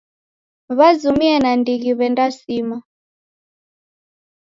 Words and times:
W'azumie 0.77 1.33
nandighi 1.43 1.91
w'endasima. 1.97 2.77